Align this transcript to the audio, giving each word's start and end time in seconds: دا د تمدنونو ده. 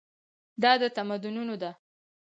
دا 0.61 0.71
د 0.81 0.83
تمدنونو 0.97 1.55
ده. 1.61 1.71